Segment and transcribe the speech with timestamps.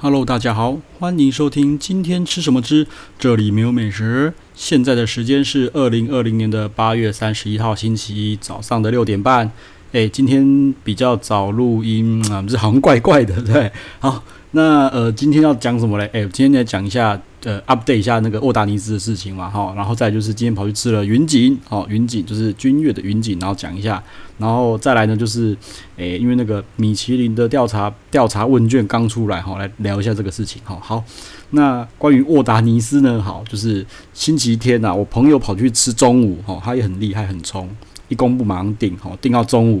[0.00, 2.86] Hello，大家好，欢迎收听今天吃什么之
[3.18, 4.32] 这里没有美食。
[4.54, 9.50] 现在的时间是二零二零年的八月三十一号星期一早上的六点半。
[9.90, 13.72] 诶，今天比较早录音啊，这好像怪怪的，对。
[13.98, 14.22] 好，
[14.52, 16.08] 那呃，今天要讲什么嘞？
[16.12, 17.20] 诶，今天来讲一下。
[17.44, 24.02] 呃，update 一下那个沃达尼斯的事情嘛，哈，然后再就是今天跑去吃了云锦，哦，云锦就是君悦的云锦，然后讲一下，
[24.38, 25.56] 然后再来呢就是，
[25.96, 31.04] 诶，因为那个米其林的调查调查问卷刚出来，哈，来聊一下这个事情，哈，好，
[31.50, 37.70] 那关于沃达尼斯呢，好，就是星期天呐，我朋友跑去吃中午，哈，他也很厉害，很冲，
[38.08, 39.80] 一公布马上订，哈，订到中午，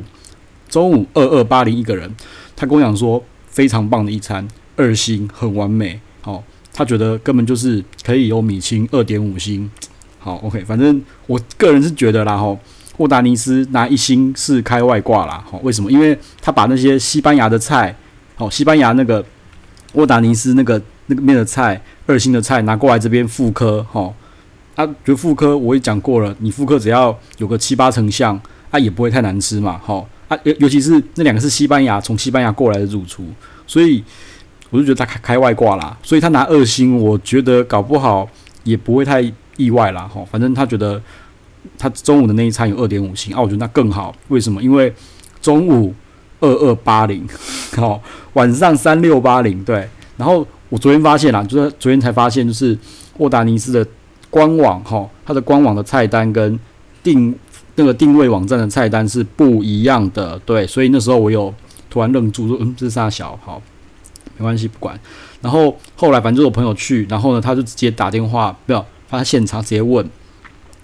[0.68, 2.08] 中午二二八零一个人，
[2.54, 3.20] 他跟我讲说
[3.50, 6.42] 非常棒的一餐，二星很完美，好。
[6.70, 9.68] 他觉得根本就是可以有米其二点五星，
[10.20, 12.56] 好，OK，反正我个人是觉得啦，吼，
[12.98, 15.90] 沃达尼斯拿一星是开外挂啦，吼，为什么？
[15.90, 17.92] 因为他把那些西班牙的菜，
[18.36, 19.24] 好，西班牙那个
[19.94, 24.14] 沃达尼斯那个那个面的菜，二星的菜拿过来这边复刻，吼，
[24.76, 28.40] 啊，觉得复刻我也讲过了，你复刻只要有个七八成像，
[28.70, 33.24] 啊，也不会太难吃嘛，吼，啊，尤尤其是那两个是西班牙从西班牙过来的主厨，
[33.66, 34.04] 所以。
[34.70, 38.28] 我就觉得他开开外挂啦，所以他拿二星，我觉得搞不好
[38.64, 39.24] 也不会太
[39.56, 40.02] 意外啦。
[40.02, 40.22] 哈。
[40.30, 41.00] 反正他觉得
[41.78, 44.14] 他中午的那一餐有二点五星啊，我觉得那更好。
[44.28, 44.62] 为什么？
[44.62, 44.92] 因为
[45.40, 45.94] 中午
[46.40, 47.26] 二二八零，
[47.76, 47.98] 好，
[48.34, 49.64] 晚上三六八零。
[49.64, 52.76] 对，然后我昨天发现啦，就是昨天才发现，就是
[53.16, 53.86] 沃达尼斯的
[54.28, 56.60] 官网哈，它的官网的菜单跟
[57.02, 57.34] 定
[57.78, 60.38] 那个定位网站的菜单是不一样的。
[60.44, 61.54] 对，所以那时候我有
[61.88, 63.62] 突然愣住，说嗯，这是啥小好。
[64.36, 64.98] 没关系，不管。
[65.40, 70.08] 然后后来反正就我朋友去，然后呢，他就直接打电话，不要发现场直接问。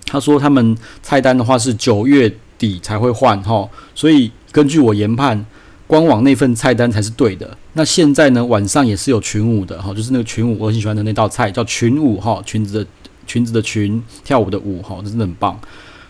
[0.06, 5.46] 他说他们菜单的话是九月底才会换哈，所以根据我研判，
[5.86, 7.56] 官网那份菜单才是对的。
[7.74, 12.90] 那现在呢，晚上也是有群舞的哈，就是那个群舞，我很喜欢的那道菜叫群舞哈，裙子的
[13.26, 15.58] 裙子的裙，跳舞的舞哈，真的很棒。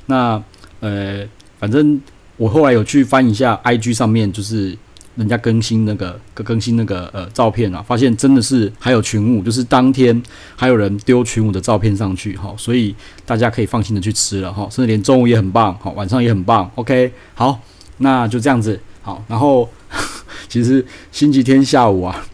[0.06, 0.42] 那
[0.84, 1.26] 呃，
[1.58, 2.00] 反正
[2.36, 4.76] 我后来有去翻一下 IG 上面，就是。
[5.16, 10.20] 人家更新那个更更新那个呃照片啊，发现真的是还有群舞，就是当天
[10.56, 12.92] 还有人丢群舞的照片上去哈，所以
[13.24, 17.60] 大家可以放心的去吃了哈，甚至连中午也很棒，好，晚上也很棒，OK，好，
[17.98, 19.70] 那就这样子好，然后
[20.50, 22.26] 其实星期天下午啊，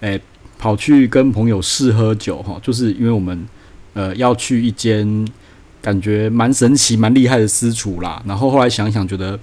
[0.00, 0.18] 诶，
[0.58, 3.46] 跑去跟朋友试喝酒哈，就是因为我们
[3.92, 5.06] 呃要去一间
[5.82, 9.38] 感觉蛮神奇蛮厉害的私厨啦，然后后来想想觉得。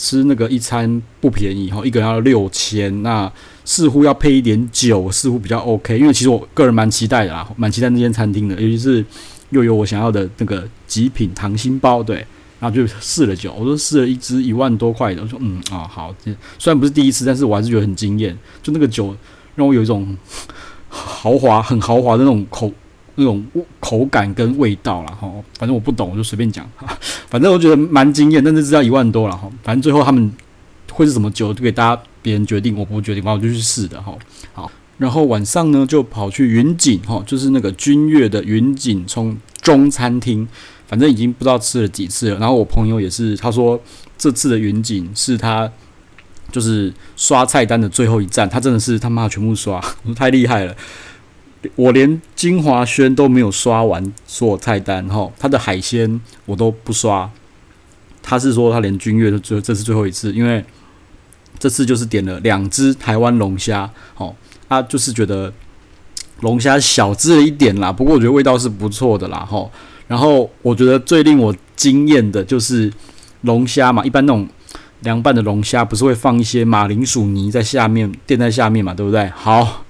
[0.00, 3.28] 吃那个一餐不便宜哈，一个人要六千，那
[3.64, 5.98] 似乎要配一点酒，似乎比较 OK。
[5.98, 9.04] 因为其实我个人蛮期待的啦，蛮期待那间餐厅的，尤其是
[9.50, 12.24] 又有我想要的那个极品糖心包，对，
[12.60, 16.14] 然后就试了酒，我都试了一支一万多块的，我说嗯啊、哦、好，
[16.60, 19.16] 虽然不是第一次，但是我还是觉得很惊艳，就那个酒
[19.56, 20.16] 让我有一种
[20.88, 22.72] 豪华、很豪华的那种口。
[23.20, 23.44] 那种
[23.80, 26.64] 口感跟味道啦，哈，反正我不懂，我就随便讲，
[27.28, 30.32] 反正我觉得蛮惊艳，但是知道一万多了哈，反正最后他们
[30.92, 34.14] 会是什么酒，就给大家别人决定，我不决定，然后我就去试的哈。
[34.52, 40.46] 好，然后晚上呢就跑去云锦哈，就是那个君悦的云锦从中餐厅，
[40.86, 42.38] 反正已经不知道吃了几次了。
[42.38, 43.80] 然后我朋友也是，他说
[44.16, 45.68] 这次的云锦是他
[46.52, 49.82] 就是刷菜单的最后一站，他真的是他妈全部刷，
[50.14, 50.76] 太厉害了。
[51.74, 57.28] 我连金华轩都没有刷完所有菜单哈，他的海鲜我都不刷。
[58.22, 60.64] 他是说他连君悦都最这是最后一次，因为
[61.58, 64.36] 这次就是点了两只台湾龙虾，好，
[64.68, 65.52] 他就是觉得
[66.40, 69.68] 龙虾小只了一点啦，不过我觉得味道是不错的啦哈。
[70.06, 72.92] 然后我觉得最令我惊艳的就是
[73.40, 74.48] 龙虾嘛，一般那种
[75.00, 79.26] 凉拌的龙虾不是会放一些马铃薯泥在下面垫在下面嘛，对不对？
[79.34, 79.84] 好。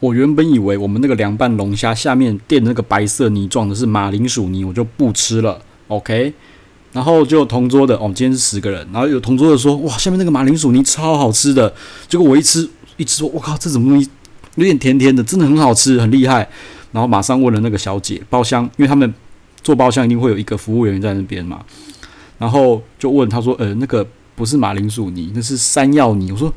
[0.00, 5.60] 我原本以为我们那个凉拌龙虾下面垫那个白色泥状的是马铃薯泥，我就不吃了。
[5.88, 6.32] OK，
[6.92, 11.72] 然后就同桌的，哦、今天是十个人，然后有同桌的说，哇，下面那个马铃薯泥超好吃的。
[12.08, 12.66] 结果我一吃，
[12.96, 14.08] 一吃说，我靠，这什么东西？
[14.54, 16.48] 有点甜甜的，真的很好吃，很厉害。
[16.92, 19.12] 然后马上问了那个小姐包厢，因为他们
[19.62, 21.60] 做包厢一定会有一个服务员在那边嘛。
[22.38, 26.32] 然后就问他说，呃，那个不是马铃薯泥，那是山药泥。
[26.32, 26.50] 我说。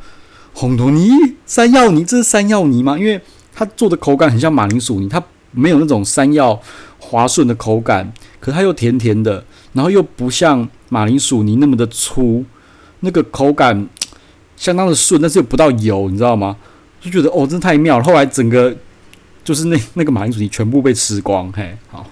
[0.54, 1.10] 红豆泥、
[1.46, 2.98] 山药泥，这是山药泥吗？
[2.98, 3.20] 因为
[3.54, 5.22] 它做的口感很像马铃薯泥，它
[5.52, 6.60] 没有那种山药
[7.00, 12.46] 滑顺的口感，可它又甜甜的，然后又不像马铃薯泥那么的粗，
[13.02, 13.88] 那个口感
[14.56, 16.56] 相当的顺，但是又不到油，你知道吗？
[17.02, 18.04] 就觉得哦，真的太妙了。
[18.04, 18.74] 后来整个
[19.44, 22.06] 就是那那个马铃薯泥全部被吃光，嘿，好。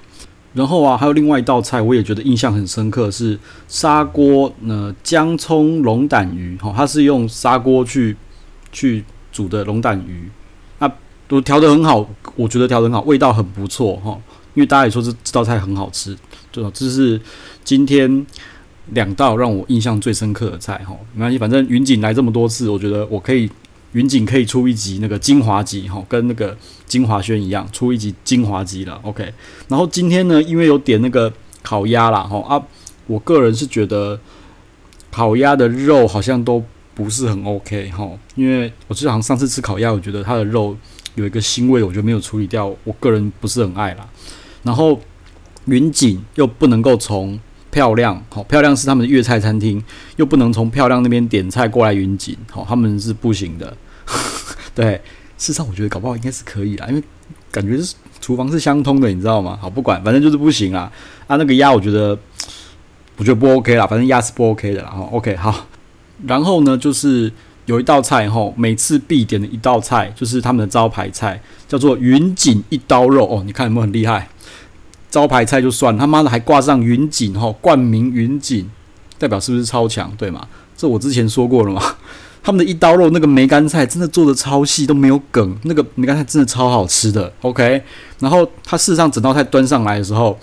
[0.54, 3.40] 然后啊，还有另外一道菜，我也觉得印象很深刻，是
[3.70, 8.18] 砂锅呃姜葱龙胆鱼，哈，它是用砂锅去。
[8.72, 10.30] 去煮的龙胆鱼，
[10.80, 10.92] 那
[11.28, 14.20] 都调得很好，我觉得调得很好，味道很不错哈。
[14.54, 16.18] 因为大家也说这这道菜很好吃，
[16.52, 16.70] 对吧？
[16.74, 17.20] 这是
[17.64, 18.26] 今天
[18.88, 20.94] 两道让我印象最深刻的菜哈。
[21.14, 23.50] 没关系，反正云锦来这么多次，我觉得我可以
[23.94, 29.00] 云锦可以出一集那个精华集哈，跟那个金华轩一样出一集精华集了。
[29.04, 29.34] OK，
[29.70, 31.32] 然后今天呢，因为有点那个
[31.64, 32.62] 烤鸭啦哈啊，
[33.08, 34.20] 我个人是觉得
[35.10, 36.62] 烤鸭的肉好像都
[36.94, 40.76] 不是很 OK 哈，因为我就好像上次吃烤鸭，我觉得它的肉
[41.16, 44.08] 有一个腥味，我觉得没有处理掉，我个人不是很爱啦。
[44.64, 45.00] 然后
[45.66, 47.40] 云锦又不能够从
[47.72, 49.84] 漂亮，好漂亮是他们的粤菜餐厅，
[50.18, 53.76] 又不能从漂亮那边点菜过来云锦，好他们是不行的。
[54.76, 54.94] 对，
[55.38, 57.04] 事实上我觉得搞不好应该是可以啦，因为
[57.52, 59.58] 感觉是厨房是相通的，你知道吗？
[59.62, 60.92] 好不管，反正就是不行啊。
[61.28, 62.18] 啊，那个鸭我觉得
[63.18, 64.90] 我觉得不 OK 啦，反正鸭是不 OK 的啦。
[64.90, 65.68] 哈，OK 好。
[66.26, 67.32] 然后呢，就是
[67.66, 73.44] 有一道菜吼，每次必点的一道菜就是他们的招牌菜，叫做云锦一刀肉哦。
[73.46, 74.30] 你看有没有很厉害？
[75.10, 78.70] 招牌菜就算，他妈的还挂上云锦哈，冠名云锦，
[79.20, 80.12] 代表是不是超强？
[80.18, 80.48] 对吗？
[80.78, 81.82] 这我之前说过了嘛。
[82.44, 87.32] 他们的一刀肉那个梅干菜真的做的超细，都没有梗，那个梅干菜真的超好吃的。
[87.42, 87.80] OK，
[88.18, 90.36] 然后它事实上整道菜端上来的时候，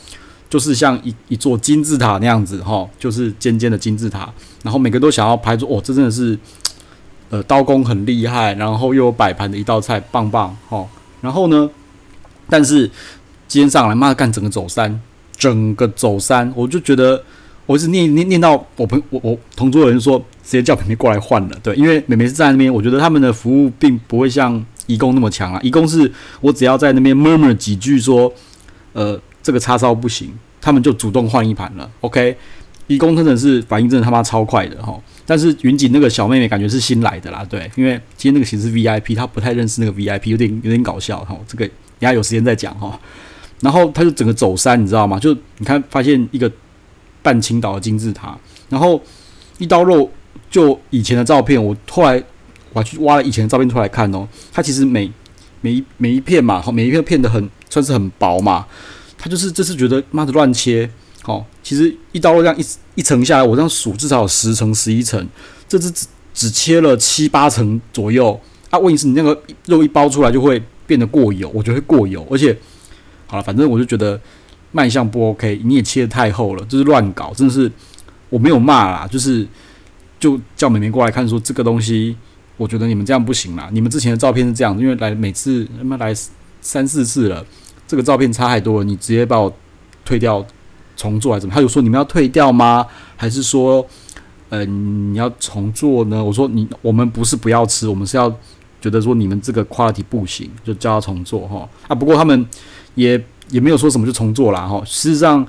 [0.50, 4.29] 就是像一一座金字塔那样子哈，就是尖尖的金字塔，
[4.62, 6.39] 然后每个都想要拍出哦，这真的是
[7.31, 10.87] 呃刀工很厉害，然后又有摆盘的一道菜，棒棒哈。
[11.21, 11.69] 然后呢，
[12.49, 12.91] 但是。
[13.50, 15.00] 今天上来，妈干整个走山，
[15.35, 17.25] 整个走山，我就觉得，
[17.65, 26.12] 我一直念念念到我朋我我同桌有人说，直接叫妹妹过来换了，对，因为妹妹是站在那边，我觉得他们的服务并不会像义工那么强啊，义工是
[26.43, 28.31] 我只要在那边 murmur 几句说，
[28.93, 32.37] 呃，这个叉烧不行，他们就主动换一盘了，OK，
[32.87, 42.99] 一工真的是反应真的他妈超快的哈，但是云锦那个小妹妹感觉是新来的啦，对，因为今天那个其实是 VIP，她不太认识那个 VIP，有点有点搞笑哈，这个等下有时间再讲哈。
[43.61, 45.19] 然后他就整个走山，你知道吗？
[45.19, 46.49] 就你看，发现一个
[47.23, 48.38] 半倾倒的金字塔，
[48.69, 49.02] 然后
[49.58, 50.08] 一刀肉，
[50.49, 52.23] 就以前的照片，我后来
[52.73, 54.29] 我还去挖了以前的照片出来看哦。
[54.52, 55.11] 它其实每
[55.61, 58.64] 每一每一片嘛，每一片片的很算是很薄嘛。
[59.19, 60.88] 他就是这次觉得妈的乱切，
[61.23, 65.29] 好，其实一刀这样一一层下来，我这样数至少有十层十一层，
[65.69, 68.41] 这只只只切了七八层左右。
[68.70, 72.56] 啊，问题是你那个肉一包出来就会变得过油，我觉得会过油，而且。
[73.31, 74.19] 好了，反正我就觉得
[74.73, 77.70] 卖相不 OK，你也切得太厚了，就是乱搞，真的是
[78.31, 79.47] 我没有骂啦，就是
[80.19, 82.17] 就叫美眉过来看，说这个东西，
[82.56, 83.69] 我觉得你们这样不行啦。
[83.70, 86.15] 你们之前的照片是这样，因为来每次他妈来
[86.62, 87.44] 三四次了，
[87.88, 89.52] 这个照片差太多了，你直接把我
[90.05, 90.46] 退掉
[90.94, 91.55] 重做还是怎么？
[91.56, 92.87] 他有说你们要退掉吗？
[93.17, 93.85] 还是说，
[94.50, 96.23] 呃，你要重做呢？
[96.23, 98.32] 我说你我们不是不要吃，我们是要
[98.81, 101.69] 觉得说你们这个 quality 不行，就叫他重做哈。
[101.88, 102.46] 啊，不过他们。
[102.94, 104.82] 也也没有说什么就重做啦哈。
[104.84, 105.46] 事实上，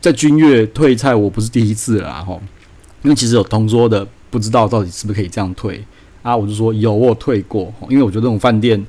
[0.00, 2.40] 在君悦退菜我不是第一次了哈，
[3.02, 5.84] 因为其实有同桌的不知道到底是不是可以这样退
[6.22, 8.82] 啊，我就说有我有退过，因为我觉得这种饭店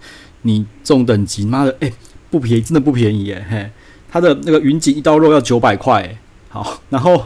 [0.44, 1.92] 你这种等级妈的哎、
[2.30, 3.70] 不便宜，真的不便宜耶嘿，
[4.10, 6.18] 他的那个云锦一刀肉要九百块，
[6.50, 7.26] 好， 然后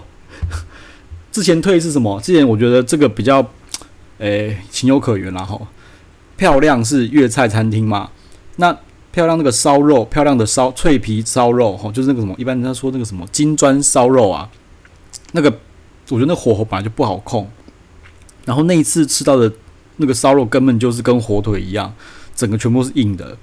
[1.31, 2.19] 之前退是什么？
[2.21, 3.45] 之前我觉得这个比较
[4.19, 5.59] 诶、情有可原啦哈，
[6.37, 8.11] 漂亮是粤菜餐厅嘛，
[8.57, 8.77] 那。
[9.13, 14.49] 漂亮那个烧肉，漂亮的烧脆皮烧肉，吼，就是那个什么，一般人家说那个什么金砖烧肉啊，
[15.33, 15.49] 那个
[16.07, 17.51] 我觉得那火候本来就不好控，
[18.45, 19.51] 然后那一次吃到的
[19.97, 21.93] 那个烧肉根本就是跟火腿一样，
[22.33, 23.35] 整个全部是硬的，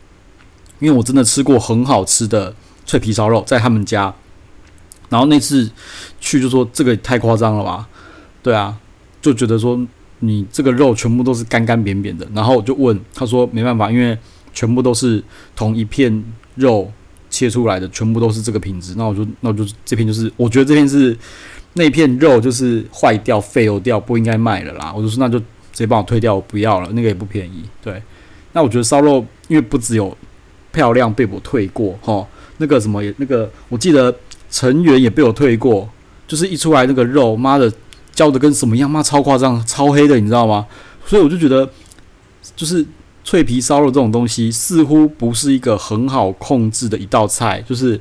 [0.78, 2.54] 因为我真的吃过很好吃的
[2.84, 4.14] 脆皮烧肉在他们家，
[5.08, 5.70] 然后那次
[6.20, 7.88] 去就说这个太夸张了吧，
[8.42, 8.76] 对啊，
[9.20, 9.80] 就觉得说
[10.20, 14.18] 你这个肉全部都是干干扁扁的，然后我就问他说没办法，因为。
[14.54, 15.22] 全部都是
[15.54, 16.24] 同一片
[16.56, 16.90] 肉
[17.30, 18.94] 切出来的，全部都是这个品质。
[18.96, 21.16] 那我就那我就这片就是，我觉得这片是
[21.74, 24.92] 那片肉就是坏掉、废掉，不应该卖了啦。
[24.92, 25.44] 我就说那就直
[25.74, 27.62] 接帮我退掉，我不要了，那个也不便宜。
[27.80, 28.02] 对，
[28.52, 30.16] 那我觉得烧肉因为不只有
[30.78, 32.24] 漂亮被我退过哈，
[32.58, 34.14] 那个什么也那个，我记得
[34.48, 35.88] 成员也被我退过，
[36.28, 37.72] 就是一出来那个肉，妈的
[38.12, 40.66] 焦的跟什么样，妈超夸张、超黑的，你知道吗？
[41.04, 41.68] 所以我就觉得
[42.54, 42.86] 就是。
[43.24, 48.00] 脆皮烧肉这种东西似乎不是一个很好控制的一道菜，就是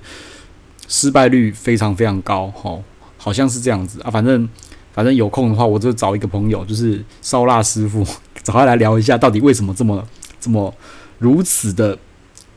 [0.88, 2.82] 失败率非常非常高，吼，
[3.18, 4.10] 好像是这样子啊。
[4.10, 4.48] 反正
[4.94, 8.06] 反正有空的话，我就找一个朋友，就是烧腊师傅，
[8.42, 10.02] 找他来聊一下，到底为什么这么
[10.40, 10.74] 这么
[11.20, 11.98] 如此的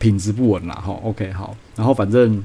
[0.01, 0.75] 品质不稳啦。
[0.75, 2.45] 哈，OK，好，然后反正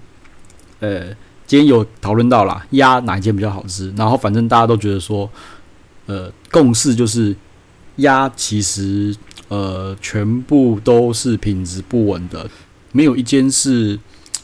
[0.79, 1.07] 呃，
[1.47, 5.27] 今天有讨论到啦，鸭哪一间比较好吃，然后反正大家都觉得说，
[6.05, 7.35] 呃，共识就是。
[8.00, 9.15] 鸭其实
[9.47, 12.45] 呃全部都是品质不稳的，
[12.91, 13.97] 没有一间是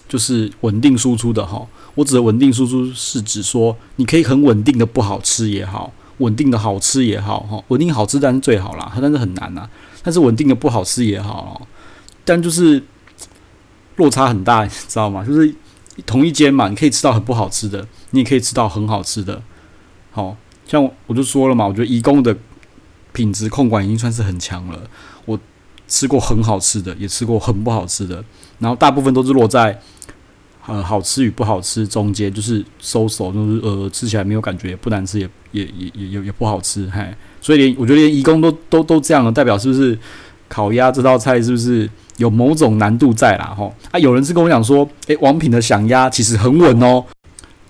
[0.07, 1.67] 就是稳定输出的哈。
[1.95, 9.69] 我指的稳定输出是指说，你可以很稳定的不好吃也好，稳定的好吃也好哈，稳定好吃当然最好啦，但是很难呐。
[10.01, 11.67] 但是稳定的不好吃也好，
[12.23, 12.81] 但就是
[14.01, 15.23] 落差很大， 你知道吗？
[15.23, 15.53] 就是
[16.05, 19.41] 同一间嘛，你可以吃到很不好吃的，你也可以吃到很好吃的。
[20.11, 22.35] 好，像我就说了嘛，我觉得颐宫的
[23.13, 24.81] 品质控管已经算是很强了。
[25.25, 25.39] 我
[25.87, 28.23] 吃过很好吃的，也吃过很不好吃的，
[28.59, 29.79] 然后大部分都是落在。
[30.67, 37.03] 呃，好吃与不好吃中间就是收手，就是呃，吃起来没有感觉，也不难吃，也也也也也也不好吃，嘿，
[37.41, 39.97] 所以连我觉得连颐宫都都都这样了，代表是不是
[40.47, 41.89] 烤鸭这道菜是不是
[42.21, 43.53] 有某种难度在啦？
[43.57, 47.03] 吼啊，有人是跟我讲说，诶、王品的响鸭其实很稳哦，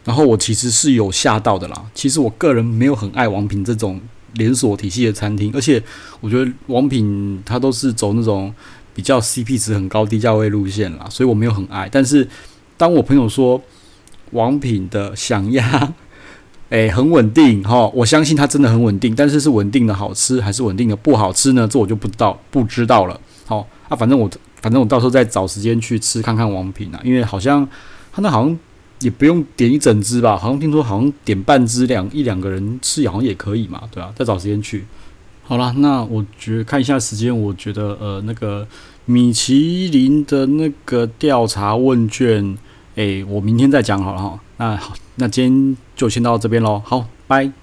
[0.05, 1.85] 然后我其实是有吓到的啦。
[1.95, 3.99] 其实我个人没有很爱王品这种
[4.33, 5.81] 连锁体系的餐厅，而且
[6.19, 8.53] 我觉得王品它都是走那种
[8.93, 12.27] 比较 CP 值很高、低价位路线啦，所以我没有很爱，但是。
[12.77, 13.61] 当我朋友说
[14.31, 15.93] 王品的响鸭，
[16.69, 21.67] 诶，很稳定哈，我相信它真的很稳定，但是是稳定的好吃还是稳定的不好吃呢？
[21.69, 23.21] 这我就不知道不知道了。
[23.45, 24.29] 好啊，反正我
[24.61, 27.67] 反正我到时候再找时间去吃看看王品啊，因为好像
[28.11, 28.59] 他那好像
[28.99, 34.85] 也不用点一整只吧，好像听说好像点半只两一两个人吃好像也可以嘛，对啊，再找时间去。
[35.43, 38.67] 好了，那我觉得看一下时间，我觉得呃那个
[39.05, 42.57] 米其林的那个调查问卷。
[42.95, 44.39] 诶，我明天再讲好了哈。
[44.57, 46.81] 那好，那今天就先到这边喽。
[46.85, 47.60] 好，拜。